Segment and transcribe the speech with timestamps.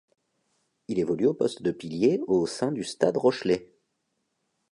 [0.87, 3.69] Il évolue au poste de pilier au sein du Stade rochelais.